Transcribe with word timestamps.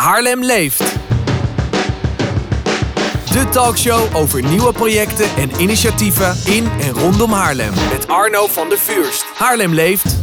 Haarlem 0.00 0.44
leeft. 0.44 0.78
De 3.32 3.48
talkshow 3.50 4.16
over 4.16 4.42
nieuwe 4.42 4.72
projecten 4.72 5.26
en 5.36 5.50
initiatieven 5.60 6.52
in 6.52 6.66
en 6.80 6.90
rondom 6.90 7.32
Haarlem. 7.32 7.72
Met 7.92 8.08
Arno 8.08 8.46
van 8.46 8.68
der 8.68 8.78
Vuurst. 8.78 9.24
Haarlem 9.34 9.74
leeft. 9.74 10.16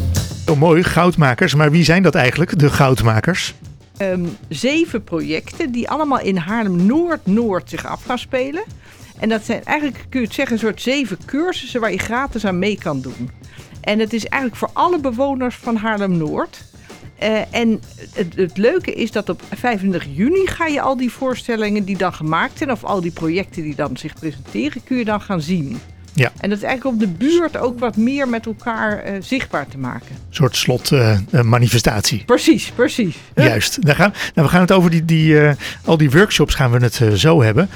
Oh, 0.49 0.57
mooi, 0.57 0.83
goudmakers. 0.83 1.55
Maar 1.55 1.71
wie 1.71 1.83
zijn 1.83 2.03
dat 2.03 2.15
eigenlijk, 2.15 2.59
de 2.59 2.69
goudmakers? 2.69 3.53
Ehm, 3.97 4.25
zeven 4.49 5.03
projecten 5.03 5.71
die 5.71 5.89
allemaal 5.89 6.19
in 6.19 6.37
Haarlem-Noord-Noord 6.37 7.69
zich 7.69 7.85
af 7.85 8.03
gaan 8.03 8.19
spelen. 8.19 8.63
En 9.19 9.29
dat 9.29 9.45
zijn 9.45 9.63
eigenlijk, 9.63 10.05
kun 10.09 10.19
je 10.19 10.25
het 10.25 10.35
zeggen, 10.35 10.53
een 10.53 10.61
soort 10.61 10.81
zeven 10.81 11.17
cursussen 11.25 11.81
waar 11.81 11.91
je 11.91 11.99
gratis 11.99 12.45
aan 12.45 12.59
mee 12.59 12.77
kan 12.77 13.01
doen. 13.01 13.31
En 13.81 13.99
het 13.99 14.13
is 14.13 14.25
eigenlijk 14.25 14.61
voor 14.61 14.69
alle 14.73 14.99
bewoners 14.99 15.55
van 15.55 15.75
Haarlem-Noord. 15.75 16.63
Eh, 17.17 17.53
en 17.53 17.81
het, 18.13 18.35
het, 18.35 18.57
leuke 18.57 18.93
is 18.93 19.11
dat 19.11 19.29
op 19.29 19.41
25 19.55 20.07
juni 20.15 20.47
ga 20.47 20.65
je 20.65 20.81
al 20.81 20.97
die 20.97 21.11
voorstellingen 21.11 21.83
die 21.83 21.97
dan 21.97 22.13
gemaakt 22.13 22.57
zijn, 22.57 22.71
of 22.71 22.83
al 22.83 23.01
die 23.01 23.11
projecten 23.11 23.63
die 23.63 23.75
dan 23.75 23.97
zich 23.97 24.13
presenteren, 24.13 24.83
kun 24.83 24.97
je 24.97 25.05
dan 25.05 25.21
gaan 25.21 25.41
zien. 25.41 25.79
Ja. 26.17 26.31
En 26.39 26.49
dat 26.49 26.57
is 26.57 26.63
eigenlijk 26.63 26.95
om 26.95 26.99
de 26.99 27.25
buurt 27.25 27.57
ook 27.57 27.79
wat 27.79 27.95
meer 27.95 28.27
met 28.27 28.45
elkaar 28.45 29.11
uh, 29.11 29.17
zichtbaar 29.21 29.67
te 29.67 29.77
maken. 29.77 30.09
Een 30.09 30.35
soort 30.35 30.55
slotmanifestatie. 30.55 32.19
Uh, 32.19 32.25
precies, 32.25 32.71
precies. 32.71 33.17
Juist. 33.35 33.85
Dan 33.85 33.95
gaan, 33.95 34.13
nou, 34.33 34.47
we 34.47 34.53
gaan 34.53 34.61
het 34.61 34.71
over 34.71 34.89
die, 34.89 35.05
die, 35.05 35.33
uh, 35.33 35.51
al 35.85 35.97
die 35.97 36.11
workshops 36.11 36.55
gaan 36.55 36.71
we 36.71 36.77
het 36.77 37.19
zo 37.19 37.41
hebben. 37.41 37.69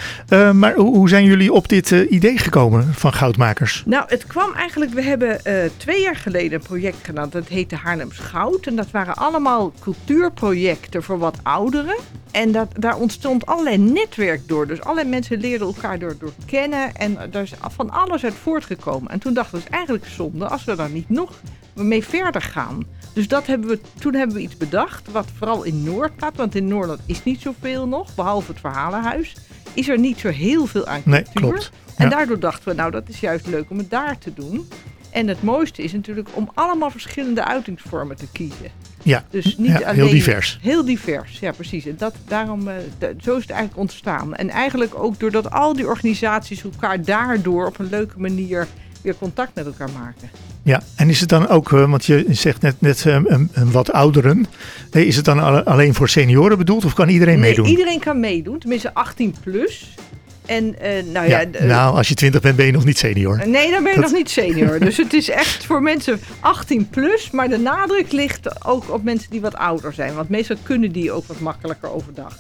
maar 0.58 0.74
hoe, 0.76 0.96
hoe, 0.96 1.10
zijn 1.10 1.26
jullie 1.26 1.54
op 1.54 1.70
dit 1.70 1.92
idee 1.92 2.38
gekomen 2.38 2.94
van 2.94 3.14
Goudmakers? 3.14 3.84
Nou, 3.86 4.04
het 4.08 4.28
kwam 4.28 4.54
eigenlijk, 4.54 4.94
we 4.94 5.02
hebben 5.02 5.40
twee 5.78 6.02
jaar 6.02 6.16
geleden 6.16 6.54
een 6.54 6.66
project 6.66 6.98
gedaan. 7.02 7.30
Dat 7.30 7.48
heette 7.48 7.76
Haarlems 7.76 8.18
Goud. 8.18 8.68
En 8.68 8.76
dat 8.76 8.92
waren 8.92 9.16
allemaal 9.16 9.74
cultuurprojecten 9.80 11.04
voor 11.04 11.18
wat 11.18 11.38
ouderen. 11.44 11.96
En 12.32 12.52
dat, 12.52 12.68
daar 12.78 12.98
ontstond 12.98 13.46
allerlei 13.46 13.78
netwerk 13.78 14.48
door. 14.48 14.68
Dus 14.68 14.82
allerlei 14.82 15.10
mensen 15.10 15.40
leerden 15.40 15.68
elkaar 15.68 16.00
door, 16.00 16.16
door 16.20 16.34
kennen. 16.46 16.96
En 16.96 17.18
daar 17.32 17.44
is 17.44 17.54
van 17.76 17.90
alles 17.90 18.22
uit 18.32 18.40
voortgekomen. 18.40 19.12
En 19.12 19.20
toen 19.20 19.34
dachten 19.34 19.54
we, 19.54 19.58
het 19.58 19.68
is 19.68 19.76
eigenlijk 19.76 20.06
zonde 20.08 20.48
als 20.48 20.64
we 20.64 20.76
daar 20.76 20.90
niet 20.90 21.10
nog 21.10 21.32
mee 21.74 22.04
verder 22.04 22.42
gaan. 22.42 22.84
Dus 23.14 23.28
dat 23.28 23.48
hebben 23.48 23.70
we, 23.70 23.80
toen 24.00 24.14
hebben 24.14 24.36
we 24.36 24.42
iets 24.42 24.58
bedacht, 24.58 25.12
wat 25.12 25.28
vooral 25.38 25.64
in 25.64 25.84
Noord 25.84 26.16
plaats. 26.16 26.38
Want 26.38 26.56
in 26.56 26.68
Noord 26.68 27.00
is 27.06 27.24
niet 27.24 27.42
zoveel 27.42 27.88
nog, 27.88 28.16
behalve 28.16 28.52
het 28.52 28.60
verhalenhuis. 28.60 29.36
Is 29.74 29.90
er 29.90 30.00
niet 30.00 30.20
zo 30.20 30.30
heel 30.30 30.66
veel 30.66 30.88
aan 30.88 31.04
cultuur. 31.04 31.24
Nee, 31.24 31.34
klopt. 31.34 31.72
En 31.96 32.10
daardoor 32.10 32.40
dachten 32.40 32.70
we, 32.70 32.76
nou 32.76 32.92
dat 32.92 33.10
is 33.10 33.20
juist 33.20 33.48
leuk 33.48 33.70
om 33.70 33.78
het 33.78 33.90
daar 33.90 34.18
te 34.18 34.34
doen. 34.34 34.68
En 35.12 35.28
het 35.28 35.44
mooiste 35.44 35.84
is 35.84 35.92
natuurlijk 35.92 36.30
om 36.34 36.50
allemaal 36.54 36.92
verschillende 36.92 37.46
uitingsvormen 37.46 38.16
te 38.16 38.26
kiezen. 38.32 38.72
Ja, 39.04 39.26
dus 39.30 39.58
niet 39.58 39.80
ja, 39.80 39.92
heel 39.92 40.10
divers. 40.10 40.60
Heel 40.62 40.86
divers, 40.86 41.40
ja 41.40 41.52
precies. 41.52 41.86
En 41.86 41.96
dat, 41.98 42.16
daarom, 42.28 42.68
uh, 42.68 42.74
zo 43.00 43.36
is 43.36 43.42
het 43.42 43.52
eigenlijk 43.52 43.80
ontstaan. 43.80 44.36
En 44.36 44.50
eigenlijk 44.50 44.96
ook 44.96 45.20
doordat 45.20 45.52
al 45.52 45.74
die 45.74 45.88
organisaties 45.88 46.64
elkaar 46.64 47.04
daardoor 47.04 47.68
op 47.68 47.80
een 47.80 47.90
leuke 47.90 48.20
manier 48.20 48.68
weer 49.02 49.16
contact 49.16 49.56
met 49.56 49.66
elkaar 49.66 49.90
maken. 50.00 50.30
Ja, 50.64 50.82
en 50.96 51.10
is 51.10 51.20
het 51.20 51.30
dan 51.30 51.48
ook, 51.48 51.72
uh, 51.72 51.90
want 51.90 52.06
je 52.06 52.26
zegt 52.30 52.62
net, 52.62 52.76
net 52.82 53.06
um, 53.06 53.26
um, 53.30 53.72
wat 53.72 53.92
ouderen, 53.92 54.46
is 54.92 55.16
het 55.16 55.26
dan 55.26 55.66
alleen 55.66 55.94
voor 55.94 56.10
senioren 56.10 56.58
bedoeld 56.58 56.86
of 56.86 56.94
kan 56.94 57.10
iedereen 57.10 57.40
nee, 57.40 57.50
meedoen? 57.50 57.66
iedereen 57.66 58.00
kan 58.00 58.20
meedoen, 58.20 58.60
tenminste 58.60 58.94
18 58.94 59.36
plus. 59.44 59.96
En, 60.46 60.66
uh, 60.66 61.04
nou, 61.14 61.28
ja, 61.28 61.40
ja 61.40 61.64
nou, 61.64 61.96
als 61.98 62.08
je 62.08 62.14
20 62.16 62.42
bent, 62.42 62.56
ben 62.56 62.66
je 62.66 62.72
nog 62.72 62.86
niet 62.86 62.98
senior. 62.98 63.48
Nee, 63.48 63.72
dan 63.72 63.84
ben 63.84 63.94
je 63.94 64.00
nog 64.00 64.12
niet 64.12 64.30
senior. 64.30 64.80
dus 64.86 64.98
het 64.98 65.14
is 65.14 65.30
echt 65.30 65.66
voor 65.66 65.82
mensen 65.82 66.20
18 66.40 66.90
plus. 66.90 67.32
Maar 67.32 67.50
de 67.50 67.58
nadruk 67.58 68.12
ligt 68.12 68.66
ook 68.66 68.92
op 68.94 69.04
mensen 69.04 69.32
die 69.32 69.42
wat 69.42 69.56
ouder 69.56 69.94
zijn. 69.94 70.14
Want 70.14 70.30
meestal 70.30 70.56
kunnen 70.64 70.92
die 70.92 71.12
ook 71.12 71.26
wat 71.28 71.40
makkelijker 71.40 71.92
overdag. 71.92 72.38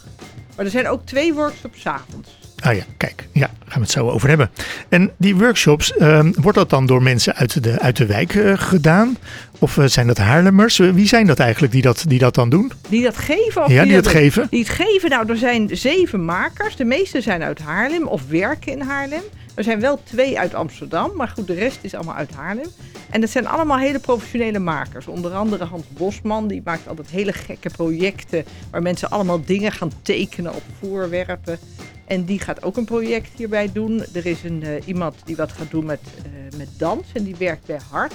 Maar 0.56 0.66
er 0.66 0.72
zijn 0.72 0.88
ook 0.88 1.06
twee 1.06 1.34
workshops 1.34 1.88
avonds. 1.88 2.41
Ah 2.62 2.76
ja, 2.76 2.84
kijk, 2.98 3.28
ja, 3.32 3.40
daar 3.40 3.50
gaan 3.68 3.74
we 3.74 3.80
het 3.80 3.92
zo 3.92 4.10
over 4.10 4.30
hebben. 4.30 4.50
En 4.90 5.12
die 5.18 5.36
workshops, 5.36 5.94
uh, 5.98 6.26
wordt 6.36 6.58
dat 6.58 6.70
dan 6.70 6.86
door 6.86 7.04
mensen 7.04 7.36
uit 7.36 7.64
de, 7.64 7.80
uit 7.80 7.98
de 7.98 8.06
wijk 8.06 8.34
uh, 8.34 8.54
gedaan? 8.56 9.18
Of 9.60 9.78
uh, 9.78 9.86
zijn 9.86 10.08
dat 10.08 10.18
Haarlemmers? 10.18 10.78
wie 10.78 11.08
zijn 11.08 11.28
dat 11.28 11.40
eigenlijk 11.40 11.74
die 11.74 11.82
dat, 11.82 12.04
die 12.08 12.20
dat 12.20 12.36
dan 12.36 12.50
doen? 12.50 12.72
Die 12.90 13.04
dat 13.04 13.18
geven? 13.18 13.64
Of 13.64 13.72
ja, 13.72 13.84
die, 13.84 13.92
die 13.92 14.02
dat, 14.02 14.12
geven. 14.12 14.48
Die 14.50 14.60
het 14.60 14.70
geven, 14.70 15.10
nou, 15.10 15.30
er 15.30 15.38
zijn 15.38 15.70
zeven 15.72 16.26
makers. 16.26 16.76
De 16.76 16.86
meeste 16.86 17.22
zijn 17.22 17.44
uit 17.44 17.60
Haarlem 17.60 18.08
of 18.08 18.22
werken 18.30 18.72
in 18.72 18.82
Haarlem. 18.82 19.22
Er 19.56 19.64
zijn 19.64 19.80
wel 19.80 20.00
twee 20.04 20.40
uit 20.40 20.54
Amsterdam, 20.54 21.16
maar 21.16 21.28
goed, 21.28 21.48
de 21.48 21.54
rest 21.54 21.80
is 21.82 21.94
allemaal 21.94 22.16
uit 22.16 22.34
Haarlem. 22.34 22.68
En 23.10 23.22
dat 23.22 23.30
zijn 23.30 23.48
allemaal 23.48 23.78
hele 23.78 24.00
professionele 24.00 24.60
makers. 24.60 25.08
Onder 25.08 25.34
andere 25.34 25.66
Hans 25.66 25.88
Bosman, 25.88 26.48
die 26.48 26.62
maakt 26.64 26.88
altijd 26.88 27.10
hele 27.10 27.34
gekke 27.34 27.70
projecten... 27.70 28.46
waar 28.72 28.82
mensen 28.82 29.10
allemaal 29.10 29.46
dingen 29.46 29.72
gaan 29.72 29.92
tekenen 30.02 30.56
op 30.56 30.64
voorwerpen. 30.80 31.60
En 32.06 32.26
die 32.26 32.40
gaat 32.40 32.64
ook 32.64 32.78
een 32.78 32.86
project 32.86 33.30
hierbij 33.36 33.72
doen. 33.72 34.04
Er 34.14 34.26
is 34.26 34.44
een, 34.44 34.62
uh, 34.64 34.88
iemand 34.88 35.16
die 35.26 35.36
wat 35.36 35.52
gaat 35.52 35.72
doen 35.72 35.86
met, 35.86 36.00
uh, 36.18 36.58
met 36.58 36.70
dans 36.78 37.08
en 37.14 37.24
die 37.24 37.36
werkt 37.36 37.66
bij 37.66 37.80
Hart. 37.90 38.14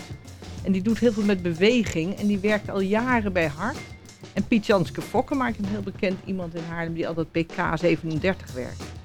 En 0.62 0.72
die 0.72 0.82
doet 0.82 0.98
heel 0.98 1.12
veel 1.12 1.22
met 1.22 1.42
beweging 1.42 2.18
en 2.18 2.26
die 2.26 2.38
werkt 2.38 2.70
al 2.70 2.80
jaren 2.80 3.32
bij 3.32 3.46
Hart. 3.46 3.78
En 4.32 4.46
Piet 4.46 4.66
Janske 4.66 5.02
Fokker 5.02 5.36
maakt 5.36 5.58
een 5.58 5.64
heel 5.64 5.82
bekend 5.82 6.18
iemand 6.24 6.54
in 6.54 6.62
Haarlem 6.68 6.94
die 6.94 7.08
altijd 7.08 7.32
bij 7.32 7.46
K37 7.46 8.54
werkt. 8.54 8.95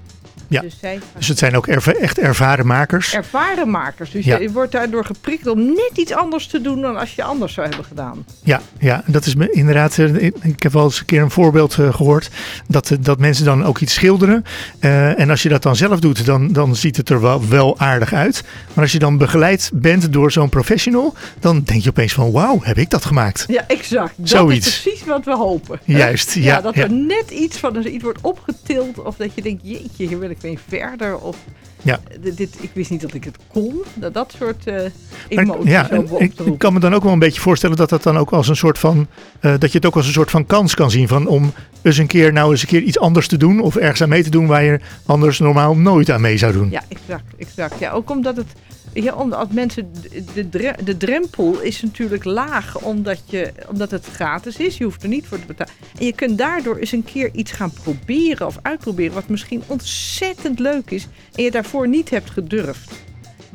Ja. 0.52 0.62
Dus, 0.62 0.80
dus, 1.18 1.28
het 1.28 1.38
zijn 1.38 1.56
ook 1.56 1.68
echt 1.68 2.20
ervaren 2.20 2.68
makers. 2.68 3.14
Ervaren 3.14 3.70
makers. 3.70 4.12
Dus 4.12 4.26
je 4.26 4.52
wordt 4.52 4.72
daardoor 4.72 5.06
geprikkeld 5.06 5.56
om 5.56 5.66
net 5.66 5.92
iets 5.96 6.14
anders 6.14 6.48
te 6.48 6.62
doen 6.62 6.82
dan 6.82 6.98
als 6.98 7.16
je 7.16 7.24
anders 7.24 7.54
zou 7.54 7.68
hebben 7.68 7.86
gedaan. 7.86 8.26
Ja, 8.44 8.62
ja 8.80 9.04
dat 9.06 9.26
is 9.26 9.36
me 9.36 9.52
inderdaad. 9.52 9.98
Eh, 9.98 10.26
ik 10.42 10.64
heb 10.64 10.72
wel 10.72 10.84
eens 10.84 11.00
een 11.00 11.06
keer 11.06 11.22
een 11.22 11.32
voorbeeld 11.32 11.78
uh, 11.78 11.94
gehoord. 11.94 12.30
Dat, 12.68 12.98
dat 13.00 13.20
mensen 13.20 13.46
dan 13.46 13.66
ook 13.66 13.80
iets 13.80 13.94
schilderen. 13.94 14.46
Uh, 14.80 15.20
en 15.20 15.30
als 15.30 15.44
je 15.44 15.50
dat 15.50 15.64
dan 15.64 15.76
zelf 15.76 16.00
doet, 16.00 16.26
dan, 16.26 16.54
dan 16.54 16.76
ziet 16.76 16.98
het 16.98 17.10
er 17.10 17.22
wel, 17.22 17.48
wel 17.48 17.80
aardig 17.80 18.14
uit. 18.14 18.44
Maar 18.74 18.84
als 18.84 18.92
je 18.92 19.00
dan 19.00 19.18
begeleid 19.18 19.72
bent 19.74 20.14
door 20.14 20.32
zo'n 20.32 20.50
professional, 20.50 21.14
dan 21.40 21.62
denk 21.64 21.82
je 21.82 21.90
opeens 21.90 22.14
van 22.14 22.32
wauw, 22.32 22.60
heb 22.62 22.78
ik 22.78 22.90
dat 22.90 23.06
gemaakt? 23.06 23.46
Ja, 23.48 23.68
exact. 23.68 24.14
Dat 24.16 24.30
Zoiets. 24.30 24.68
is 24.68 24.82
precies 24.82 25.06
wat 25.06 25.26
we 25.26 25.36
hopen. 25.36 25.80
Juist, 25.84 26.34
ja. 26.34 26.42
ja 26.42 26.62
dat 26.62 26.76
er 26.76 26.92
net 26.92 27.32
iets 27.32 27.58
van 27.58 27.86
iets 27.86 28.04
wordt 28.04 28.22
opgetild. 28.22 29.02
Of 29.02 29.16
dat 29.16 29.36
je 29.36 29.42
denkt, 29.42 29.62
jeetje, 29.64 30.08
hier 30.08 30.20
wil 30.20 30.30
ik 30.30 30.41
mee 30.44 30.60
verder. 30.68 31.18
Of 31.18 31.38
ja. 31.82 32.00
dit, 32.20 32.56
ik 32.60 32.70
wist 32.74 32.90
niet 32.90 33.02
dat 33.02 33.14
ik 33.14 33.24
het 33.24 33.38
kon. 33.48 33.84
Dat, 33.94 34.14
dat 34.14 34.34
soort 34.38 34.68
uh, 34.68 34.76
emoties 35.28 35.72
ja, 35.72 35.92
ik, 35.92 36.40
ik, 36.40 36.58
kan 36.58 36.74
me 36.74 36.80
dan 36.80 36.94
ook 36.94 37.04
wel 37.04 37.14
een 37.14 37.20
beetje 37.20 37.42
voorstellen 37.42 37.76
dat 37.76 37.90
dat 37.90 38.04
dan 38.04 38.18
ook 38.18 38.32
als 38.32 38.48
een 38.48 38.56
soort 38.56 38.80
van 38.80 39.08
uh, 39.42 39.54
dat 39.60 39.72
je 39.72 39.78
het 39.78 39.86
ook 39.86 39.96
als 39.96 40.06
een 40.06 40.14
soort 40.14 40.32
van 40.32 40.46
kans 40.46 40.76
kan 40.76 40.92
zien 40.92 41.08
van 41.08 41.28
om 41.28 41.54
eens 41.82 41.98
een 41.98 42.08
keer 42.08 42.34
nou 42.34 42.52
eens 42.52 42.62
een 42.62 42.68
keer 42.68 42.82
iets 42.82 43.00
anders 43.00 43.28
te 43.28 43.38
doen 43.38 43.60
of 43.60 43.76
ergens 43.76 44.02
aan 44.02 44.10
mee 44.10 44.24
te 44.24 44.30
doen 44.30 44.48
waar 44.48 44.64
je 44.64 44.80
anders 45.06 45.40
normaal 45.40 45.76
nooit 45.76 46.12
aan 46.12 46.22
mee 46.22 46.38
zou 46.38 46.54
doen. 46.54 46.70
Ja, 46.70 46.84
exact, 46.88 47.36
exact. 47.38 47.80
Ja, 47.80 47.92
ook 47.92 48.10
omdat 48.10 48.36
het 48.36 48.48
ja, 48.94 49.16
omdat 49.16 49.52
mensen, 49.52 49.92
de, 50.34 50.74
de 50.84 50.98
drempel 50.98 51.62
is 51.62 51.82
natuurlijk 51.82 52.24
laag 52.24 52.80
omdat, 52.80 53.22
je, 53.26 53.52
omdat 53.70 53.92
het 53.92 54.06
gratis 54.06 54.58
is. 54.58 54.78
Je 54.78 54.84
hoeft 54.84 55.04
er 55.04 55.10
niet 55.10 55.28
voor 55.28 55.40
te 55.40 55.46
betalen. 55.46 55.74
En 56.00 56.06
je 56.06 56.14
kunt 56.14 56.38
daardoor 56.38 56.78
eens 56.78 56.92
een 56.92 57.04
keer 57.04 57.30
iets 57.34 57.52
gaan 57.52 57.72
proberen 57.72 58.48
of 58.48 58.60
uitproberen 58.62 59.14
wat 59.14 59.28
misschien 59.28 59.64
ontzettend 59.68 60.60
leuk 60.60 60.92
is 60.92 61.08
en 61.36 61.44
je 61.44 61.52
daarvoor 61.52 61.88
niet 61.88 62.10
hebt 62.10 62.30
gedurfd. 62.30 62.92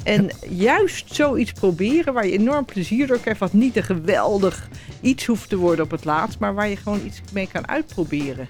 En 0.05 0.31
juist 0.49 1.15
zoiets 1.15 1.53
proberen 1.53 2.13
waar 2.13 2.27
je 2.27 2.33
enorm 2.33 2.65
plezier 2.65 3.07
door 3.07 3.21
krijgt, 3.21 3.41
wat 3.41 3.53
niet 3.53 3.77
een 3.77 3.83
geweldig 3.83 4.69
iets 5.01 5.27
hoeft 5.27 5.49
te 5.49 5.57
worden 5.57 5.85
op 5.85 5.91
het 5.91 6.05
laatst, 6.05 6.39
maar 6.39 6.55
waar 6.55 6.69
je 6.69 6.77
gewoon 6.77 7.01
iets 7.05 7.21
mee 7.33 7.49
kan 7.53 7.69
uitproberen. 7.69 8.49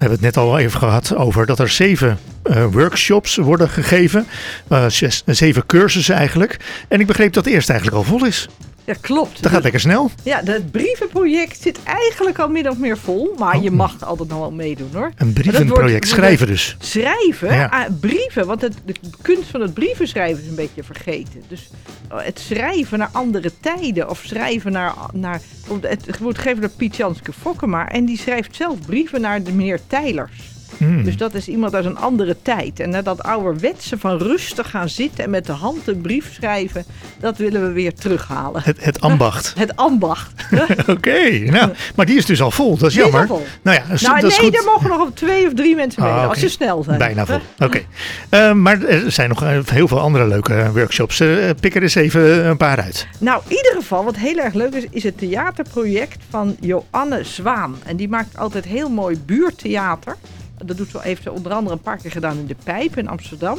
We 0.00 0.06
hebben 0.06 0.24
het 0.24 0.34
net 0.34 0.44
al 0.44 0.58
even 0.58 0.78
gehad 0.78 1.14
over 1.16 1.46
dat 1.46 1.58
er 1.58 1.68
zeven 1.68 2.18
uh, 2.44 2.64
workshops 2.70 3.36
worden 3.36 3.68
gegeven. 3.68 4.26
Uh, 4.68 4.88
zes, 4.88 5.22
zeven 5.26 5.66
cursussen 5.66 6.14
eigenlijk. 6.14 6.56
En 6.88 7.00
ik 7.00 7.06
begreep 7.06 7.32
dat 7.32 7.44
de 7.44 7.50
eerste 7.50 7.72
eigenlijk 7.72 8.02
al 8.02 8.10
vol 8.10 8.26
is. 8.26 8.48
Ja, 8.90 8.96
klopt. 9.00 9.42
Dat 9.42 9.52
gaat 9.52 9.62
lekker 9.62 9.80
snel. 9.80 10.10
Ja, 10.22 10.40
het 10.44 10.70
brievenproject 10.70 11.62
zit 11.62 11.82
eigenlijk 11.82 12.38
al 12.38 12.48
min 12.48 12.70
of 12.70 12.78
meer 12.78 12.98
vol. 12.98 13.34
Maar 13.38 13.60
je 13.60 13.70
oh. 13.70 13.76
mag 13.76 14.04
altijd 14.04 14.28
nog 14.28 14.38
wel 14.38 14.50
meedoen 14.50 14.90
hoor. 14.92 15.12
Een 15.16 15.32
brievenproject, 15.32 16.08
schrijven 16.08 16.46
dus. 16.46 16.76
Schrijven? 16.78 17.54
Ja. 17.54 17.66
Ah, 17.66 17.86
brieven, 18.00 18.46
want 18.46 18.60
het, 18.60 18.74
de 18.84 18.94
kunst 19.22 19.50
van 19.50 19.60
het 19.60 19.74
brieven 19.74 20.08
schrijven 20.08 20.42
is 20.42 20.48
een 20.48 20.54
beetje 20.54 20.82
vergeten. 20.82 21.42
Dus 21.48 21.70
oh, 22.12 22.22
het 22.22 22.38
schrijven 22.38 22.98
naar 22.98 23.08
andere 23.12 23.52
tijden. 23.60 24.10
Of 24.10 24.22
schrijven 24.24 24.72
naar... 24.72 24.94
naar 25.12 25.40
het 25.80 26.18
wordt 26.18 26.38
gegeven 26.38 26.60
door 26.60 26.70
Piet 26.70 26.96
Janske 26.96 27.32
Fokkema. 27.32 27.88
En 27.88 28.04
die 28.04 28.18
schrijft 28.18 28.56
zelf 28.56 28.80
brieven 28.86 29.20
naar 29.20 29.42
de 29.42 29.52
meneer 29.52 29.80
Tijlers. 29.86 30.50
Hmm. 30.80 31.04
Dus 31.04 31.16
dat 31.16 31.34
is 31.34 31.48
iemand 31.48 31.74
uit 31.74 31.84
een 31.84 31.96
andere 31.98 32.36
tijd. 32.42 32.80
En 32.80 32.90
naar 32.90 33.02
dat 33.02 33.22
ouderwetse 33.22 33.98
van 33.98 34.18
rustig 34.18 34.70
gaan 34.70 34.88
zitten 34.88 35.24
en 35.24 35.30
met 35.30 35.46
de 35.46 35.52
hand 35.52 35.88
een 35.88 36.00
brief 36.00 36.32
schrijven, 36.34 36.84
dat 37.20 37.36
willen 37.36 37.62
we 37.66 37.72
weer 37.72 37.94
terughalen. 37.94 38.62
Het, 38.64 38.84
het 38.84 39.00
ambacht. 39.00 39.52
Het 39.58 39.76
ambacht. 39.76 40.32
Oké, 40.86 41.38
nou, 41.38 41.70
maar 41.94 42.06
die 42.06 42.16
is 42.16 42.26
dus 42.26 42.42
al 42.42 42.50
vol. 42.50 42.76
Dat 42.76 42.88
is 42.88 42.94
Die 42.94 43.04
is 43.04 43.10
jammer. 43.10 43.30
al 43.30 43.36
vol. 43.36 43.46
Nou 43.62 43.76
ja, 43.76 43.94
is- 43.94 44.00
nou, 44.02 44.16
is 44.26 44.38
nee, 44.38 44.46
goed. 44.46 44.58
er 44.58 44.64
mogen 44.64 44.88
nog 44.88 45.00
op 45.00 45.16
twee 45.16 45.46
of 45.46 45.54
drie 45.54 45.74
mensen 45.76 46.02
mee, 46.02 46.12
Ah, 46.12 46.28
als 46.28 46.38
ze 46.38 46.48
snel 46.48 46.82
zijn. 46.82 46.98
Bijna 46.98 47.26
vol. 47.26 47.40
Oké. 47.66 47.80
Eh, 48.28 48.52
maar 48.52 48.82
er 48.82 49.12
zijn 49.12 49.28
nog 49.28 49.42
eh, 49.42 49.58
heel 49.64 49.88
veel 49.88 50.00
andere 50.00 50.26
leuke 50.26 50.70
workshops. 50.74 51.20
Eh, 51.20 51.50
pik 51.60 51.74
er 51.74 51.82
eens 51.82 51.94
even 51.94 52.46
een 52.46 52.56
paar 52.56 52.80
uit. 52.80 53.06
Nou, 53.18 53.42
in 53.48 53.56
ieder 53.56 53.72
geval, 53.76 54.04
wat 54.04 54.16
heel 54.16 54.36
erg 54.38 54.54
leuk 54.54 54.74
is, 54.74 54.84
is 54.90 55.02
het 55.02 55.18
theaterproject 55.18 56.18
van 56.30 56.56
Joanne 56.60 57.24
Zwaan. 57.24 57.76
En 57.84 57.96
die 57.96 58.08
maakt 58.08 58.36
altijd 58.38 58.64
heel 58.64 58.88
mooi 58.88 59.18
buurtheater. 59.26 60.16
Dat 60.64 60.76
doet 60.76 60.90
ze, 60.90 60.98
heeft 61.00 61.22
ze 61.22 61.32
onder 61.32 61.52
andere 61.52 61.76
een 61.76 61.82
paar 61.82 61.96
keer 61.96 62.10
gedaan 62.10 62.38
in 62.38 62.46
de 62.46 62.56
Pijp 62.64 62.96
in 62.96 63.08
Amsterdam. 63.08 63.58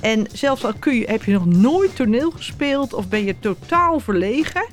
En 0.00 0.26
zelfs 0.32 0.64
al 0.64 0.72
heb 0.84 1.24
je 1.24 1.32
nog 1.32 1.46
nooit 1.46 1.96
toneel 1.96 2.30
gespeeld 2.30 2.94
of 2.94 3.08
ben 3.08 3.24
je 3.24 3.38
totaal 3.38 4.00
verlegen. 4.00 4.66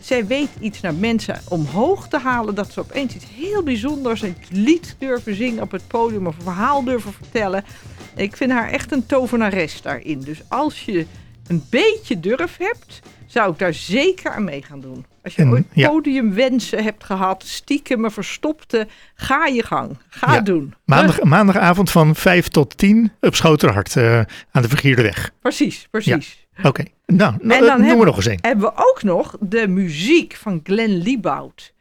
Zij 0.00 0.26
weet 0.26 0.48
iets 0.60 0.80
naar 0.80 0.94
mensen 0.94 1.40
omhoog 1.48 2.08
te 2.08 2.18
halen. 2.18 2.54
Dat 2.54 2.72
ze 2.72 2.80
opeens 2.80 3.14
iets 3.14 3.26
heel 3.34 3.62
bijzonders, 3.62 4.22
een 4.22 4.36
lied 4.50 4.96
durven 4.98 5.34
zingen 5.34 5.62
op 5.62 5.70
het 5.70 5.86
podium 5.86 6.26
of 6.26 6.36
een 6.36 6.42
verhaal 6.42 6.84
durven 6.84 7.12
vertellen. 7.12 7.64
Ik 8.16 8.36
vind 8.36 8.50
haar 8.50 8.70
echt 8.70 8.92
een 8.92 9.06
tovenares 9.06 9.82
daarin. 9.82 10.20
Dus 10.20 10.42
als 10.48 10.84
je 10.84 11.06
een 11.46 11.64
beetje 11.70 12.20
durf 12.20 12.56
hebt, 12.58 13.00
zou 13.26 13.52
ik 13.52 13.58
daar 13.58 13.74
zeker 13.74 14.30
aan 14.30 14.44
mee 14.44 14.62
gaan 14.62 14.80
doen. 14.80 15.04
Als 15.22 15.34
je 15.34 15.42
En, 15.42 15.50
ooit 15.50 15.64
ja. 15.72 15.88
podiumwensen 15.88 16.82
hebt 16.84 17.04
gehad, 17.04 17.42
stiekem 17.46 18.10
verstopte, 18.10 18.86
ga 19.14 19.46
je 19.46 19.62
gang. 19.62 19.96
Ga 20.08 20.32
Ja. 20.34 20.40
doen. 20.40 20.74
Maandag, 20.84 21.22
maandagavond 21.22 21.90
van 21.90 22.14
5 22.14 22.48
tot 22.48 22.78
10 22.78 23.12
op 23.20 23.34
Schoterhart 23.34 23.96
eh, 23.96 24.20
aan 24.50 24.62
de 24.62 24.68
Vergierdeweg. 24.68 25.30
Precies, 25.40 25.88
precies. 25.90 26.46
Oké, 26.62 26.84
nou, 27.06 27.34
nou 27.40 27.60
En 27.60 27.66
dan 27.66 27.80
eh, 27.80 27.86
hebben- 27.86 28.06
nog 28.06 28.16
eens 28.16 28.26
een. 28.26 28.38
Hebben 28.40 28.64
we 28.64 28.72
ook 28.76 29.02
nog 29.02 29.36
de 29.40 29.68
muziek 29.68 30.34
van 30.34 30.60
Glenn 30.62 30.96
Liebout. 30.96 31.72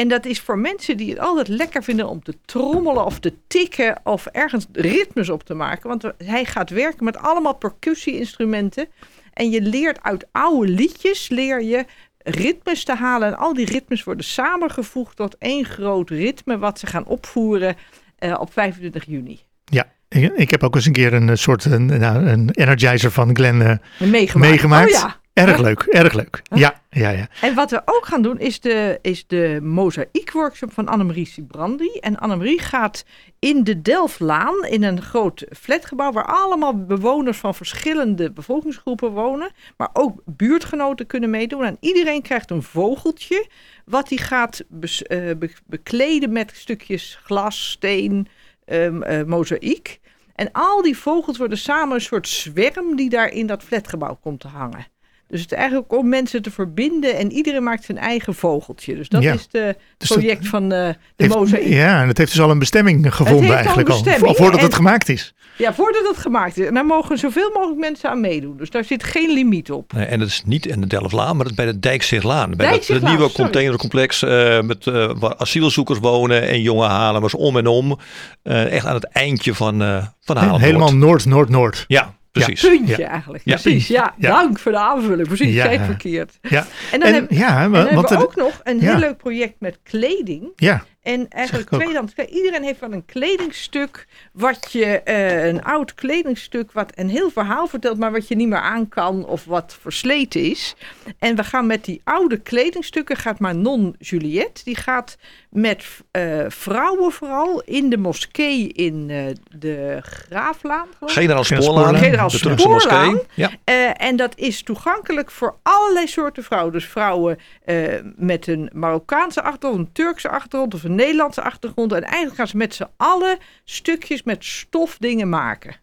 En 0.00 0.08
dat 0.08 0.26
is 0.26 0.40
voor 0.40 0.58
mensen 0.58 0.96
die 0.96 1.10
het 1.10 1.18
altijd 1.18 1.48
lekker 1.48 1.82
vinden 1.82 2.08
om 2.08 2.22
te 2.22 2.34
trommelen 2.44 3.04
of 3.04 3.18
te 3.18 3.34
tikken 3.46 4.00
of 4.04 4.26
ergens 4.26 4.66
ritmes 4.72 5.30
op 5.30 5.42
te 5.42 5.54
maken. 5.54 5.88
Want 5.88 6.04
hij 6.24 6.44
gaat 6.44 6.70
werken 6.70 7.04
met 7.04 7.16
allemaal 7.16 7.54
percussie-instrumenten. 7.54 8.88
En 9.32 9.50
je 9.50 9.62
leert 9.62 10.02
uit 10.02 10.26
oude 10.32 10.72
liedjes, 10.72 11.28
leer 11.28 11.62
je 11.62 11.84
ritmes 12.18 12.84
te 12.84 12.94
halen. 12.94 13.28
En 13.28 13.36
al 13.36 13.54
die 13.54 13.66
ritmes 13.66 14.04
worden 14.04 14.24
samengevoegd 14.24 15.16
tot 15.16 15.36
één 15.38 15.64
groot 15.64 16.10
ritme 16.10 16.58
wat 16.58 16.78
ze 16.78 16.86
gaan 16.86 17.06
opvoeren 17.06 17.76
eh, 18.18 18.36
op 18.40 18.52
25 18.52 19.04
juni. 19.04 19.40
Ja, 19.64 19.92
ik, 20.08 20.32
ik 20.36 20.50
heb 20.50 20.62
ook 20.62 20.74
eens 20.74 20.86
een 20.86 20.92
keer 20.92 21.12
een 21.12 21.28
eh, 21.28 21.36
soort 21.36 21.64
een, 21.64 22.02
een 22.32 22.50
energizer 22.50 23.10
van 23.10 23.36
Glenn 23.36 23.62
eh, 23.62 23.76
Meegemaakt. 23.98 24.50
meegemaakt. 24.50 24.94
Oh 24.94 25.00
ja. 25.00 25.19
Erg 25.46 25.58
leuk, 25.58 25.82
erg 25.82 26.12
leuk. 26.12 26.42
Ja, 26.54 26.80
ja, 26.90 27.10
ja. 27.10 27.28
En 27.40 27.54
wat 27.54 27.70
we 27.70 27.82
ook 27.84 28.06
gaan 28.06 28.22
doen 28.22 28.38
is 28.38 28.60
de, 28.60 28.98
is 29.02 29.26
de 29.26 29.58
mozaïekworkshop 29.62 30.72
van 30.72 30.88
Annemarie 30.88 31.26
Sibrandi. 31.26 31.90
En 32.00 32.18
Annemarie 32.18 32.60
gaat 32.60 33.04
in 33.38 33.64
de 33.64 33.82
Delftlaan, 33.82 34.64
in 34.64 34.82
een 34.82 35.02
groot 35.02 35.44
flatgebouw... 35.56 36.12
waar 36.12 36.26
allemaal 36.26 36.84
bewoners 36.84 37.38
van 37.38 37.54
verschillende 37.54 38.30
bevolkingsgroepen 38.30 39.10
wonen... 39.10 39.50
maar 39.76 39.90
ook 39.92 40.22
buurtgenoten 40.24 41.06
kunnen 41.06 41.30
meedoen. 41.30 41.64
En 41.64 41.76
iedereen 41.80 42.22
krijgt 42.22 42.50
een 42.50 42.62
vogeltje... 42.62 43.46
wat 43.84 44.08
hij 44.08 44.18
gaat 44.18 44.64
bes- 44.68 45.02
eh, 45.02 45.36
be- 45.38 45.54
bekleden 45.66 46.32
met 46.32 46.52
stukjes 46.54 47.18
glas, 47.24 47.70
steen, 47.70 48.28
ehm 48.64 49.02
eh, 49.02 49.24
mozaïek. 49.24 50.00
En 50.34 50.48
al 50.52 50.82
die 50.82 50.96
vogels 50.98 51.38
worden 51.38 51.58
samen 51.58 51.94
een 51.94 52.00
soort 52.00 52.28
zwerm... 52.28 52.96
die 52.96 53.08
daar 53.10 53.32
in 53.32 53.46
dat 53.46 53.62
flatgebouw 53.62 54.18
komt 54.22 54.40
te 54.40 54.48
hangen. 54.48 54.86
Dus 55.30 55.40
het 55.40 55.52
is 55.52 55.56
eigenlijk 55.58 55.92
om 55.92 56.08
mensen 56.08 56.42
te 56.42 56.50
verbinden 56.50 57.16
en 57.16 57.32
iedereen 57.32 57.62
maakt 57.62 57.84
zijn 57.84 57.98
eigen 57.98 58.34
vogeltje. 58.34 58.94
Dus 58.96 59.08
dat 59.08 59.22
Ja. 59.22 59.32
is 59.32 59.40
het 59.40 59.52
Dus 59.52 60.08
dat 60.08 60.18
project 60.18 60.48
van 60.48 60.62
eh, 60.62 60.68
de 60.68 60.96
heeft- 61.16 61.34
mozaïek. 61.34 61.66
Ja, 61.68 62.02
en 62.02 62.08
het 62.08 62.18
heeft 62.18 62.30
dus 62.32 62.40
al 62.40 62.50
een 62.50 62.58
bestemming 62.58 63.14
gevonden 63.14 63.54
eigenlijk 63.56 63.88
al. 63.88 63.94
bestemming 64.02 64.26
Al 64.28 64.34
voordat 64.34 64.60
het 64.60 64.74
gemaakt 64.74 65.08
is. 65.08 65.34
Ja, 65.56 65.74
voordat 65.74 66.06
het 66.08 66.16
gemaakt 66.16 66.58
is. 66.58 66.66
En 66.66 66.74
daar 66.74 66.86
mogen 66.86 67.18
zoveel 67.18 67.50
mogelijk 67.54 67.78
mensen 67.80 68.10
aan 68.10 68.20
meedoen. 68.20 68.56
Dus 68.56 68.70
daar 68.70 68.84
zit 68.84 69.04
geen 69.04 69.32
limiet 69.32 69.70
op. 69.70 69.92
Nee, 69.92 70.04
en 70.04 70.20
het 70.20 70.28
is 70.28 70.42
niet 70.44 70.66
in 70.66 70.80
de 70.80 70.86
Delftlaan, 70.86 71.30
maar 71.36 71.46
het 71.46 71.50
is 71.58 71.64
bij 71.64 71.66
de 71.72 71.78
Dijkzichtlaan. 71.78 72.50
Bij 72.56 72.70
dat, 72.70 72.86
het 72.86 73.02
nieuwe 73.02 73.18
sorry. 73.18 73.34
containercomplex 73.34 74.22
eh, 74.22 74.60
met, 74.60 74.86
eh, 74.86 75.10
waar 75.18 75.36
asielzoekers 75.36 75.98
wonen 75.98 76.48
en 76.48 76.62
jonge 76.62 76.86
Haarlemmers 76.86 77.34
om 77.34 77.56
en 77.56 77.66
om. 77.66 77.98
Eh, 78.42 78.72
echt 78.72 78.86
aan 78.86 78.94
het 78.94 79.04
eindje 79.04 79.54
van, 79.54 79.82
eh 79.82 80.06
van 80.20 80.36
Haarlem. 80.36 80.60
Helemaal 80.60 80.94
Noord, 80.94 81.24
Noord, 81.24 81.48
Noord. 81.48 81.84
Ja, 81.88 82.14
precies. 82.30 82.60
Puntje 82.60 82.98
Ja. 82.98 83.08
eigenlijk. 83.08 83.44
Ja. 83.44 83.52
Precies. 83.56 83.88
Ja, 83.88 84.14
Ja. 84.18 84.28
dank 84.30 84.58
voor 84.58 84.72
de 84.72 84.78
aanvulling. 84.78 85.26
Precies, 85.26 85.54
Ja. 85.54 85.64
kijk 85.66 85.80
verkeerd. 85.84 86.38
Ja, 86.42 86.66
En 86.92 87.00
dan, 87.00 87.08
en, 87.08 87.14
heb- 87.14 87.30
ja, 87.30 87.62
en 87.62 87.70
dan 87.70 87.72
hebben 87.74 87.94
want 87.94 88.08
we 88.08 88.14
er- 88.14 88.22
ook 88.22 88.36
nog 88.36 88.60
een 88.62 88.80
ja. 88.80 88.90
heel 88.90 88.98
leuk 88.98 89.16
project 89.16 89.54
met 89.58 89.78
kleding. 89.82 90.52
ja, 90.56 90.84
En 91.02 91.28
eigenlijk 91.42 91.68
tweedehands. 91.68 92.14
Iedereen 92.14 92.62
heeft 92.62 92.80
wel 92.80 92.92
een 92.92 93.06
kledingstuk. 93.06 94.06
Wat 94.32 94.72
je, 94.72 94.84
eh, 94.84 95.46
een 95.46 95.62
oud 95.62 95.94
kledingstuk. 95.94 96.72
Wat 96.72 96.92
een 96.94 97.08
heel 97.08 97.30
verhaal 97.30 97.66
vertelt. 97.66 97.98
Maar 97.98 98.12
wat 98.12 98.28
je 98.28 98.36
niet 98.36 98.48
meer 98.48 98.60
aan 98.60 98.88
kan. 98.88 99.26
Of 99.26 99.44
wat 99.44 99.76
versleten 99.80 100.40
is. 100.40 100.74
En 101.18 101.36
we 101.36 101.44
gaan 101.44 101.66
met 101.66 101.84
die 101.84 102.00
oude 102.04 102.36
kledingstukken. 102.36 103.16
Gaat 103.16 103.38
Manon 103.38 103.94
Juliette. 103.98 104.64
Die 104.64 104.76
gaat 104.76 105.16
met 105.50 105.84
eh, 106.10 106.44
vrouwen 106.48 107.12
vooral. 107.12 107.60
In 107.60 107.88
de 107.88 107.98
moskee 107.98 108.68
in 108.68 109.10
eh, 109.10 109.24
de 109.58 109.98
Graaflaan. 110.02 110.86
geloof 110.96 111.10
ik. 111.10 111.18
Generaal 111.22 111.44
Spoorlaan. 111.44 111.96
Generaal 111.96 112.28
de 112.28 112.38
Turkse 112.38 112.58
Spoorlaan. 112.58 113.12
moskee. 113.12 113.26
Ja. 113.34 113.50
Eh, 113.64 114.02
en 114.02 114.16
dat 114.16 114.38
is 114.38 114.62
toegankelijk 114.62 115.30
voor 115.30 115.56
allerlei 115.62 116.06
soorten 116.06 116.44
vrouwen. 116.44 116.72
Dus 116.72 116.84
vrouwen 116.84 117.38
eh, 117.64 117.76
met 118.16 118.46
een 118.46 118.70
Marokkaanse 118.72 119.42
achtergrond, 119.42 119.86
een 119.86 119.92
Turkse 119.92 120.28
achtergrond 120.28 120.74
of 120.74 120.82
een 120.82 120.89
Nederlandse 120.94 121.42
achtergrond. 121.42 121.92
En 121.92 122.02
eigenlijk 122.02 122.34
gaan 122.34 122.46
ze 122.46 122.56
met 122.56 122.74
z'n 122.74 122.88
allen 122.96 123.38
stukjes 123.64 124.22
met 124.22 124.44
stof 124.44 124.96
dingen 124.98 125.28
maken. 125.28 125.76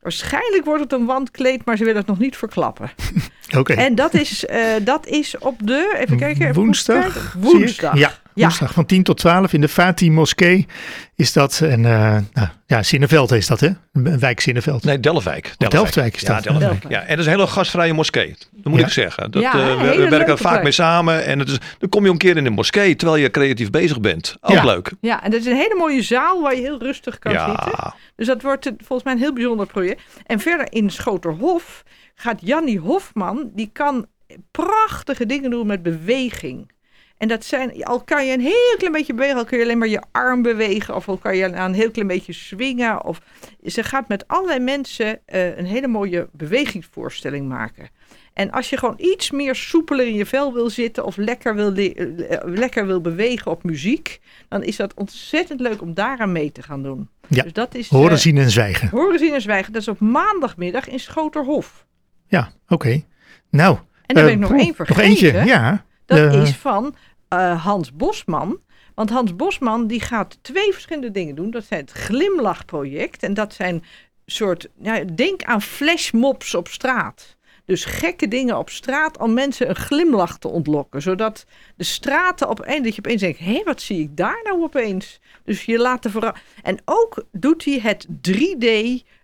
Waarschijnlijk 0.00 0.64
wordt 0.64 0.82
het 0.82 0.92
een 0.92 1.04
wandkleed, 1.04 1.64
maar 1.64 1.76
ze 1.76 1.84
willen 1.84 1.98
het 1.98 2.08
nog 2.08 2.18
niet 2.18 2.36
verklappen. 2.36 2.90
oké. 3.58 3.72
En 3.72 3.94
dat 3.94 4.14
is, 4.14 4.46
eh, 4.46 4.66
dat 4.82 5.06
is 5.06 5.38
op 5.38 5.66
de, 5.66 5.96
even 5.98 6.16
kijken. 6.16 6.42
even 6.42 6.54
Woensdag. 6.54 7.12
kijken. 7.12 7.40
Woensdag. 7.40 7.96
Ja, 7.96 8.18
woensdag 8.34 8.72
van 8.72 8.86
10 8.86 9.02
tot 9.02 9.18
12 9.18 9.52
in 9.52 9.60
de 9.60 9.68
Fatih 9.68 10.10
Moskee 10.10 10.66
is 11.14 11.32
dat. 11.32 11.60
En 11.60 11.84
eh 11.84 12.16
nou, 12.32 12.48
ja, 12.66 12.82
Zinneveld 12.82 13.32
is 13.32 13.46
dat 13.46 13.60
hè? 13.60 13.68
Een 13.92 14.18
wijk 14.18 14.40
Zinneveld. 14.40 14.84
Nee, 14.84 15.00
Delftwijk. 15.00 15.54
Delftwijk 15.58 16.14
is 16.14 16.20
Ja, 16.20 16.34
dat. 16.34 16.42
Delftwijk. 16.42 16.70
Delftwijk. 16.70 16.94
Ja, 16.94 17.00
en 17.02 17.08
dat 17.08 17.18
is 17.18 17.26
een 17.26 17.32
hele 17.32 17.46
gastvrije 17.46 17.92
moskee. 17.92 18.36
Dat 18.52 18.64
moet 18.72 18.80
Ja. 18.80 18.86
ik 18.86 18.92
zeggen. 18.92 19.30
Dat, 19.30 19.42
Ja, 19.42 19.52
eh, 19.52 19.80
we, 19.80 19.96
we 19.96 20.08
werken 20.08 20.32
er 20.32 20.38
vaak 20.38 20.50
plek. 20.52 20.62
mee 20.62 20.72
samen. 20.72 21.24
En 21.24 21.38
het 21.38 21.48
is, 21.48 21.58
dan 21.78 21.88
kom 21.88 22.04
je 22.04 22.10
een 22.10 22.16
keer 22.18 22.36
in 22.36 22.44
de 22.44 22.50
moskee 22.50 22.96
terwijl 22.96 23.22
je 23.22 23.30
creatief 23.30 23.70
bezig 23.70 24.00
bent. 24.00 24.36
Ook 24.40 24.52
Ja. 24.54 24.64
leuk. 24.64 24.92
Ja, 25.00 25.22
en 25.22 25.30
dat 25.30 25.40
is 25.40 25.46
een 25.46 25.56
hele 25.56 25.74
mooie 25.78 26.02
zaal 26.02 26.42
waar 26.42 26.54
je 26.54 26.60
heel 26.60 26.78
rustig 26.78 27.18
kan 27.18 27.32
zitten. 27.32 27.72
Ja, 27.76 27.94
Dus 28.16 28.26
dat 28.26 28.42
wordt 28.42 28.66
een- 28.66 28.76
volgens 28.78 29.02
mij 29.02 29.12
een 29.12 29.18
heel 29.18 29.32
bijzonder 29.32 29.66
project. 29.66 30.02
En 30.26 30.40
verder 30.40 30.66
in 30.72 30.90
Schoterhof 30.90 31.82
gaat 32.14 32.38
Jannie 32.40 32.78
Hofman, 32.78 33.50
die 33.54 33.70
kan 33.72 34.06
prachtige 34.50 35.26
dingen 35.26 35.50
doen 35.50 35.66
met 35.66 35.82
beweging. 35.82 36.72
En 37.18 37.28
dat 37.28 37.44
zijn, 37.44 37.84
al 37.84 38.00
kan 38.04 38.26
je 38.26 38.32
een 38.32 38.40
heel 38.40 38.74
klein 38.76 38.92
beetje 38.92 39.14
bewegen, 39.14 39.36
al 39.36 39.44
kun 39.44 39.58
je 39.58 39.64
alleen 39.64 39.78
maar 39.78 39.88
je 39.88 40.02
arm 40.12 40.42
bewegen, 40.42 40.94
of 40.94 41.08
al 41.08 41.16
kan 41.16 41.36
je 41.36 41.54
aan 41.54 41.68
een 41.70 41.74
heel 41.74 41.90
klein 41.90 42.08
beetje 42.08 42.32
swingen. 42.32 43.04
Of, 43.04 43.20
ze 43.64 43.82
gaat 43.82 44.08
met 44.08 44.28
allerlei 44.28 44.58
mensen 44.60 45.20
eh, 45.26 45.56
een 45.56 45.64
hele 45.66 45.88
mooie 45.88 46.28
bewegingsvoorstelling 46.32 47.48
maken. 47.48 47.88
En 48.32 48.50
als 48.50 48.70
je 48.70 48.76
gewoon 48.76 48.94
iets 48.98 49.30
meer 49.30 49.54
soepeler 49.54 50.06
in 50.06 50.14
je 50.14 50.26
vel 50.26 50.52
wil 50.52 50.70
zitten 50.70 51.04
of 51.04 51.16
lekker 51.16 51.54
wil, 51.54 51.70
le- 51.72 51.88
eh, 51.88 52.38
lekker 52.44 52.86
wil 52.86 53.00
bewegen 53.00 53.50
op 53.50 53.62
muziek, 53.64 54.20
dan 54.48 54.62
is 54.62 54.76
dat 54.76 54.94
ontzettend 54.94 55.60
leuk 55.60 55.82
om 55.82 55.94
daaraan 55.94 56.32
mee 56.32 56.52
te 56.52 56.62
gaan 56.62 56.82
doen. 56.82 57.08
Ja. 57.28 57.42
Dus 57.42 57.52
dat 57.52 57.74
is, 57.74 57.88
Horen, 57.88 58.10
eh, 58.10 58.16
zien 58.16 58.38
en 58.38 58.50
zwijgen. 58.50 58.88
Horen 58.88 59.18
zien 59.18 59.32
en 59.34 59.40
zwijgen. 59.40 59.72
Dat 59.72 59.82
is 59.82 59.88
op 59.88 60.00
maandagmiddag 60.00 60.88
in 60.88 61.00
Schoterhof. 61.00 61.86
Ja, 62.26 62.52
oké. 62.68 63.02
Nou. 63.50 63.76
En 64.06 64.14
dan 64.14 64.24
eh, 64.24 64.24
ben 64.24 64.32
ik 64.32 64.38
nog 64.50 64.60
één 64.60 64.74
vergeten. 64.74 65.02
Nog 65.02 65.10
eentje, 65.10 65.44
ja. 65.44 65.84
Dat 66.06 66.34
is 66.34 66.56
van 66.56 66.94
eh, 67.28 67.64
Hans 67.64 67.92
Bosman. 67.92 68.60
Want 68.94 69.10
Hans 69.10 69.36
Bosman 69.36 69.86
die 69.86 70.00
gaat 70.00 70.38
twee 70.42 70.72
verschillende 70.72 71.10
dingen 71.10 71.34
doen. 71.34 71.50
Dat 71.50 71.64
zijn 71.64 71.80
het 71.80 71.90
glimlachproject. 71.92 73.22
En 73.22 73.34
dat 73.34 73.54
zijn 73.54 73.84
soort, 74.26 74.68
ja, 74.80 75.04
denk 75.14 75.42
aan 75.42 75.62
flashmobs 75.62 76.54
op 76.54 76.68
straat. 76.68 77.36
Dus 77.64 77.84
gekke 77.84 78.28
dingen 78.28 78.58
op 78.58 78.70
straat 78.70 79.18
om 79.18 79.32
mensen 79.34 79.68
een 79.68 79.76
glimlach 79.76 80.38
te 80.38 80.48
ontlokken. 80.48 81.02
Zodat 81.02 81.46
de 81.76 81.84
straten 81.84 82.48
opeens, 82.48 82.82
dat 82.84 82.94
je 82.94 82.98
opeens 83.04 83.20
denkt, 83.20 83.38
hé, 83.38 83.62
wat 83.64 83.80
zie 83.82 84.00
ik 84.00 84.16
daar 84.16 84.40
nou 84.42 84.62
opeens? 84.62 85.20
Dus 85.44 85.64
je 85.64 85.78
laat 85.78 86.02
de 86.02 86.10
verra- 86.10 86.34
En 86.62 86.78
ook 86.84 87.24
doet 87.32 87.64
hij 87.64 87.78
het 87.82 88.06
3D 88.28 88.66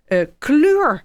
eh, 0.05 0.25
kleur 0.37 1.03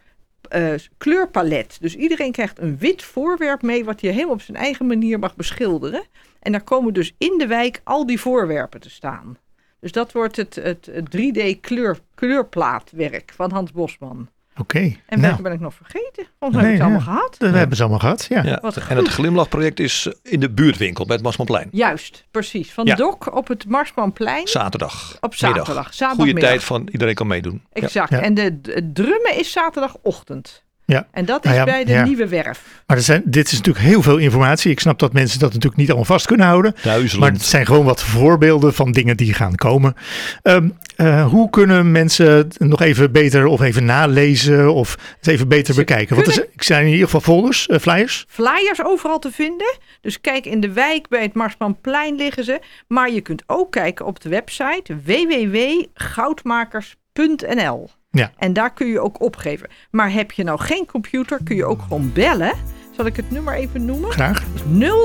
eh, 0.48 0.74
kleurpalet. 0.98 1.76
Dus 1.80 1.96
iedereen 1.96 2.32
krijgt 2.32 2.58
een 2.58 2.78
wit 2.78 3.02
voorwerp 3.02 3.62
mee, 3.62 3.84
wat 3.84 4.00
je 4.00 4.08
helemaal 4.08 4.34
op 4.34 4.40
zijn 4.40 4.56
eigen 4.56 4.86
manier 4.86 5.18
mag 5.18 5.36
beschilderen. 5.36 6.04
En 6.40 6.52
daar 6.52 6.64
komen 6.64 6.94
dus 6.94 7.14
in 7.18 7.38
de 7.38 7.46
wijk 7.46 7.80
al 7.84 8.06
die 8.06 8.20
voorwerpen 8.20 8.80
te 8.80 8.90
staan. 8.90 9.38
Dus 9.80 9.92
dat 9.92 10.12
wordt 10.12 10.36
het, 10.36 10.54
het, 10.54 10.90
3D 11.16 11.60
kleur, 11.60 11.98
kleurplaatwerk 12.14 13.32
van 13.34 13.50
Hans 13.50 13.72
Bosman. 13.72 14.28
Oké. 14.60 14.78
En 14.78 14.96
nou, 15.06 15.20
welke 15.20 15.42
ben 15.42 15.52
ik 15.52 15.60
nog 15.60 15.74
vergeten? 15.74 16.26
Volgens 16.38 16.38
mij 16.38 16.50
heb 16.50 16.60
ik 16.60 16.62
Nee, 16.62 16.72
het 16.72 16.80
allemaal 16.80 16.98
ja. 16.98 17.04
gehad. 17.12 17.36
dat 17.38 17.52
hebben 17.54 17.76
ze 17.76 17.82
allemaal 17.82 18.00
gehad. 18.00 18.26
Ja. 18.28 18.42
Ja. 18.42 18.58
Wat 18.62 18.76
En 18.76 18.96
het 18.96 19.08
glimlachproject 19.08 19.80
is 19.80 20.08
in 20.22 20.40
de 20.40 20.50
buurtwinkel 20.50 21.06
bij 21.06 21.14
het 21.14 21.24
Masmanplein. 21.24 21.68
Juist, 21.70 22.24
precies. 22.30 22.72
Van 22.72 22.86
Ja. 22.86 22.94
Dok 22.94 23.34
op 23.36 23.48
het 23.48 23.68
Marsmanplein 23.68 24.46
Zaterdag. 24.48 25.16
op 25.20 25.34
zaterdag. 25.34 25.90
Goede 26.14 26.34
tijd 26.34 26.64
van 26.64 26.88
iedereen 26.92 27.14
kan 27.14 27.26
meedoen. 27.26 27.62
Ja. 27.72 27.82
Exact. 27.82 28.10
Ja. 28.10 28.20
En 28.20 28.34
de, 28.34 28.60
de 28.60 28.90
drummen 28.92 29.38
is 29.38 29.52
zaterdagochtend. 29.52 30.64
Ja. 30.86 31.06
En 31.10 31.24
dat 31.24 31.44
is 31.44 31.50
Nou 31.50 31.56
ja, 31.56 31.64
bij 31.64 31.84
de 31.84 31.92
ja. 31.92 32.04
Nieuwe 32.04 32.28
Werf. 32.28 32.82
Maar 32.86 32.96
er 32.96 33.02
zijn, 33.02 33.22
dit 33.24 33.46
is 33.46 33.52
natuurlijk 33.52 33.84
heel 33.84 34.02
veel 34.02 34.16
informatie. 34.16 34.70
Ik 34.70 34.80
snap 34.80 34.98
dat 34.98 35.12
mensen 35.12 35.38
dat 35.38 35.48
natuurlijk 35.48 35.76
niet 35.76 35.88
allemaal 35.88 36.06
vast 36.06 36.26
kunnen 36.26 36.46
houden. 36.46 36.74
Maar 37.18 37.32
het 37.32 37.42
zijn 37.42 37.66
gewoon 37.66 37.84
wat 37.84 38.02
voorbeelden 38.02 38.74
van 38.74 38.92
dingen 38.92 39.16
die 39.16 39.34
gaan 39.34 39.54
komen. 39.54 39.94
Ehm, 40.42 40.68
eh, 40.96 41.26
hoe 41.26 41.50
kunnen 41.50 41.92
mensen 41.92 42.32
het 42.32 42.58
nog 42.58 42.80
even 42.80 43.12
beter 43.12 43.46
of 43.46 43.60
even 43.60 43.84
nalezen 43.84 44.74
of 44.74 44.96
het 45.18 45.26
even 45.26 45.48
beter 45.48 45.74
Ze 45.74 45.80
bekijken? 45.80 46.16
Want 46.16 46.36
er 46.36 46.48
zijn 46.56 46.84
in 46.84 46.90
ieder 46.90 47.04
geval 47.04 47.20
folders, 47.20 47.66
eh, 47.66 47.78
flyers. 47.78 48.24
Flyers 48.28 48.84
overal 48.84 49.18
te 49.18 49.30
vinden. 49.30 49.78
Dus 50.00 50.20
kijk 50.20 50.46
in 50.46 50.60
de 50.60 50.72
wijk 50.72 51.08
bij 51.08 51.22
het 51.22 51.34
Marsmanplein 51.34 52.16
liggen 52.16 52.44
ze. 52.44 52.60
Maar 52.88 53.12
je 53.12 53.20
kunt 53.20 53.42
ook 53.46 53.72
kijken 53.72 54.06
op 54.06 54.20
de 54.20 54.28
website 54.28 54.96
www.goudmakers.nl. 55.04 57.90
Ja. 58.16 58.30
En 58.38 58.52
daar 58.52 58.72
kun 58.72 58.86
je 58.86 59.00
ook 59.00 59.20
opgeven. 59.20 59.68
Maar 59.90 60.12
heb 60.12 60.32
je 60.32 60.44
nou 60.44 60.60
geen 60.60 60.86
computer, 60.86 61.38
kun 61.44 61.56
je 61.56 61.64
ook 61.64 61.82
gewoon 61.82 62.12
bellen. 62.12 62.52
Zal 62.96 63.06
ik 63.06 63.16
het 63.16 63.30
nummer 63.30 63.54
even 63.54 63.84
noemen? 63.84 64.12
Graag. 64.12 64.44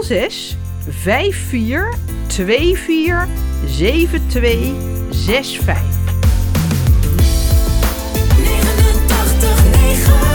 06 0.02 0.58
54 0.90 1.98
24 2.76 3.28
72 3.66 4.74
65. 5.12 6.00
89 8.38 9.66
9 9.72 10.31